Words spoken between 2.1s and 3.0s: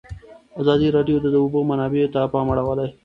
ته پام اړولی.